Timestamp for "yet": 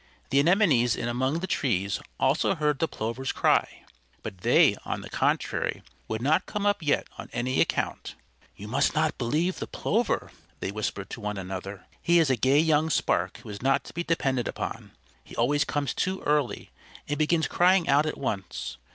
6.81-7.05